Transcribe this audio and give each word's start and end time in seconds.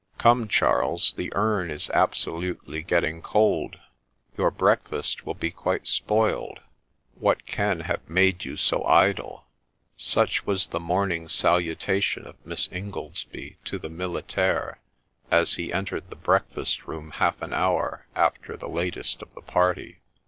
'Come, 0.17 0.47
Charles, 0.47 1.13
the 1.13 1.31
urn 1.35 1.69
is 1.69 1.91
absolutely 1.91 2.81
getting 2.81 3.21
cold; 3.21 3.77
your 4.35 4.49
breakfast 4.49 5.27
will 5.27 5.35
be 5.35 5.51
quite 5.51 5.85
spoiled: 5.85 6.59
what 7.19 7.45
can 7.45 7.81
have 7.81 8.09
made 8.09 8.43
you 8.43 8.57
so 8.57 8.83
idle?' 8.85 9.45
Such 9.97 10.43
was 10.43 10.65
the 10.65 10.79
morning 10.79 11.27
salutation 11.27 12.25
of 12.25 12.43
Miss 12.43 12.67
Ingoldsby 12.69 13.57
to 13.65 13.77
the 13.77 13.91
miliiaire 13.91 14.77
as 15.29 15.53
he 15.57 15.71
entered 15.71 16.09
the 16.09 16.15
breakfast 16.15 16.87
room 16.87 17.11
half 17.11 17.39
an 17.39 17.53
hour 17.53 18.07
after 18.15 18.57
the 18.57 18.67
latest 18.69 19.21
of 19.21 19.31
the 19.35 19.41
party. 19.43 19.99